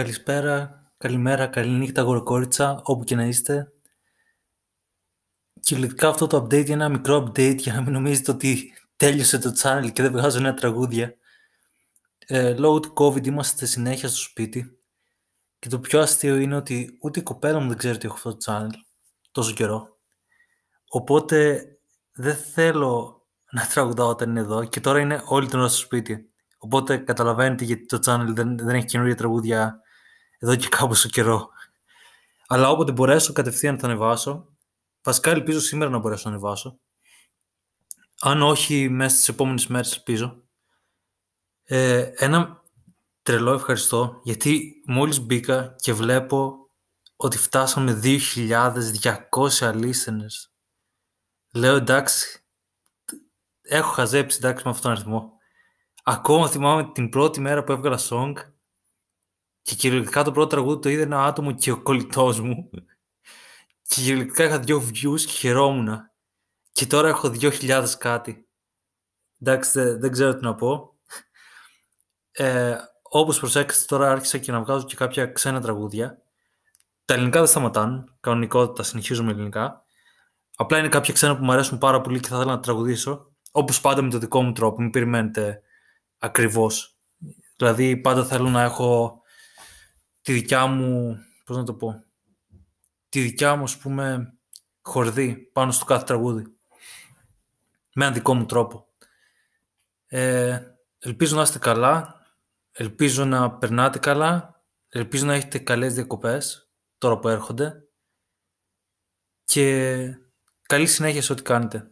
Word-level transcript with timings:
Καλησπέρα, 0.00 0.82
καλημέρα, 0.98 1.46
καληνύχτα 1.46 2.02
γοροκόριτσα, 2.02 2.80
όπου 2.84 3.04
και 3.04 3.14
να 3.14 3.24
είστε. 3.24 3.72
Κυριολεκτικά 5.60 6.08
αυτό 6.08 6.26
το 6.26 6.36
update 6.36 6.64
είναι 6.64 6.72
ένα 6.72 6.88
μικρό 6.88 7.16
update 7.26 7.56
για 7.56 7.72
να 7.72 7.82
μην 7.82 7.92
νομίζετε 7.92 8.30
ότι 8.30 8.72
τέλειωσε 8.96 9.38
το 9.38 9.52
channel 9.62 9.90
και 9.92 10.02
δεν 10.02 10.12
βγάζω 10.12 10.40
νέα 10.40 10.54
τραγούδια. 10.54 11.14
Ε, 12.26 12.54
λόγω 12.54 12.80
του 12.80 12.92
COVID 12.96 13.26
είμαστε 13.26 13.66
συνέχεια 13.66 14.08
στο 14.08 14.18
σπίτι 14.18 14.78
και 15.58 15.68
το 15.68 15.78
πιο 15.78 16.00
αστείο 16.00 16.36
είναι 16.36 16.56
ότι 16.56 16.98
ούτε 17.02 17.20
η 17.20 17.22
κοπέλα 17.22 17.58
μου 17.60 17.68
δεν 17.68 17.76
ξέρει 17.76 17.94
ότι 17.94 18.06
έχω 18.06 18.14
αυτό 18.14 18.36
το 18.36 18.44
channel 18.46 18.70
τόσο 19.30 19.52
καιρό. 19.52 19.98
Οπότε 20.88 21.66
δεν 22.12 22.36
θέλω 22.36 23.26
να 23.50 23.66
τραγουδάω 23.66 24.08
όταν 24.08 24.30
είναι 24.30 24.40
εδώ 24.40 24.64
και 24.64 24.80
τώρα 24.80 25.00
είναι 25.00 25.22
όλη 25.24 25.46
την 25.46 25.58
ώρα 25.58 25.68
στο 25.68 25.78
σπίτι. 25.78 26.30
Οπότε 26.58 26.96
καταλαβαίνετε 26.96 27.64
γιατί 27.64 27.86
το 27.86 27.98
channel 28.06 28.28
δεν, 28.28 28.58
δεν 28.58 28.74
έχει 28.74 28.86
καινούργια 28.86 29.16
τραγούδια 29.16 29.80
εδώ 30.40 30.56
και 30.56 30.68
κάμποσο 30.68 31.08
καιρό. 31.08 31.48
Αλλά 32.46 32.70
όποτε 32.70 32.92
μπορέσω 32.92 33.32
κατευθείαν 33.32 33.78
θα 33.78 33.86
ανεβάσω. 33.86 34.56
Βασικά 35.02 35.30
ελπίζω 35.30 35.60
σήμερα 35.60 35.90
να 35.90 35.98
μπορέσω 35.98 36.28
να 36.28 36.34
ανεβάσω. 36.34 36.78
Αν 38.20 38.42
όχι 38.42 38.88
μέσα 38.88 39.14
στις 39.14 39.28
επόμενες 39.28 39.66
μέρες 39.66 39.96
ελπίζω. 39.96 40.42
Ε, 41.64 42.10
ένα 42.16 42.62
τρελό 43.22 43.52
ευχαριστώ 43.52 44.20
γιατί 44.22 44.82
μόλις 44.86 45.20
μπήκα 45.20 45.76
και 45.78 45.92
βλέπω 45.92 46.68
ότι 47.16 47.38
φτάσαμε 47.38 48.00
2.200 48.02 49.22
listeners. 49.58 50.50
Λέω 51.54 51.76
εντάξει, 51.76 52.44
έχω 53.62 53.90
χαζέψει 53.90 54.36
εντάξει 54.40 54.62
με 54.64 54.70
αυτόν 54.70 54.82
τον 54.82 54.90
αριθμό. 54.90 55.32
Ακόμα 56.04 56.48
θυμάμαι 56.48 56.92
την 56.92 57.08
πρώτη 57.08 57.40
μέρα 57.40 57.64
που 57.64 57.72
έβγαλα 57.72 57.98
song 58.08 58.32
και 59.62 59.74
κυριολεκτικά 59.74 60.22
το 60.22 60.32
πρώτο 60.32 60.48
τραγούδι 60.48 60.80
το 60.80 60.88
είδε 60.88 61.02
ένα 61.02 61.24
άτομο 61.24 61.54
και 61.54 61.70
ο 61.70 61.82
κολλητός 61.82 62.40
μου. 62.40 62.70
Και 63.82 64.00
κυριολεκτικά 64.00 64.44
είχα 64.44 64.58
δύο 64.58 64.78
views 64.78 65.20
και 65.20 65.32
χαιρόμουν. 65.32 66.10
Και 66.72 66.86
τώρα 66.86 67.08
έχω 67.08 67.28
2.000 67.28 67.84
κάτι. 67.98 68.48
Εντάξει, 69.40 69.70
δεν, 69.80 70.00
δεν 70.00 70.10
ξέρω 70.10 70.34
τι 70.34 70.44
να 70.44 70.54
πω. 70.54 70.94
Ε, 72.30 72.76
όπως 73.02 73.38
προσέξετε 73.38 73.84
τώρα 73.86 74.10
άρχισα 74.10 74.38
και 74.38 74.52
να 74.52 74.60
βγάζω 74.60 74.84
και 74.84 74.96
κάποια 74.96 75.26
ξένα 75.26 75.60
τραγούδια. 75.60 76.22
Τα 77.04 77.14
ελληνικά 77.14 77.38
δεν 77.38 77.48
σταματάνε. 77.48 78.04
Κανονικότητα 78.20 78.82
συνεχίζουμε 78.82 79.30
ελληνικά. 79.30 79.84
Απλά 80.56 80.78
είναι 80.78 80.88
κάποια 80.88 81.14
ξένα 81.14 81.36
που 81.36 81.44
μου 81.44 81.52
αρέσουν 81.52 81.78
πάρα 81.78 82.00
πολύ 82.00 82.20
και 82.20 82.28
θα 82.28 82.36
ήθελα 82.36 82.52
να 82.52 82.60
τραγουδήσω. 82.60 83.32
Όπως 83.50 83.80
πάντα 83.80 84.02
με 84.02 84.10
το 84.10 84.18
δικό 84.18 84.42
μου 84.42 84.52
τρόπο. 84.52 84.80
Μην 84.80 84.90
περιμένετε 84.90 85.62
ακριβώς. 86.18 86.98
Δηλαδή 87.56 87.96
πάντα 87.96 88.24
θέλω 88.24 88.48
να 88.48 88.62
έχω 88.62 89.19
τη 90.30 90.36
δικιά 90.36 90.66
μου, 90.66 91.18
πώς 91.44 91.56
να 91.56 91.64
το 91.64 91.74
πω, 91.74 92.04
τη 93.08 93.20
δικιά 93.20 93.56
μου, 93.56 93.62
ας 93.62 93.78
πούμε, 93.78 94.34
χορδή 94.80 95.36
πάνω 95.36 95.72
στο 95.72 95.84
κάθε 95.84 96.04
τραγούδι. 96.04 96.42
Με 97.94 98.04
έναν 98.04 98.14
δικό 98.14 98.34
μου 98.34 98.46
τρόπο. 98.46 98.88
Ε, 100.06 100.60
ελπίζω 100.98 101.36
να 101.36 101.42
είστε 101.42 101.58
καλά. 101.58 102.20
Ελπίζω 102.72 103.24
να 103.24 103.52
περνάτε 103.52 103.98
καλά. 103.98 104.62
Ελπίζω 104.88 105.26
να 105.26 105.34
έχετε 105.34 105.58
καλές 105.58 105.94
διακοπές 105.94 106.72
τώρα 106.98 107.18
που 107.18 107.28
έρχονται. 107.28 107.88
Και 109.44 109.96
καλή 110.62 110.86
συνέχεια 110.86 111.22
σε 111.22 111.32
ό,τι 111.32 111.42
κάνετε. 111.42 111.90